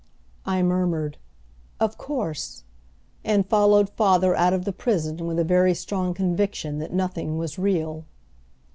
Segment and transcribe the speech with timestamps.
[0.47, 1.17] I murmured,
[1.79, 2.63] "Of course,"
[3.23, 7.59] and followed father out of the prison with a very strong conviction that nothing was
[7.59, 8.05] real.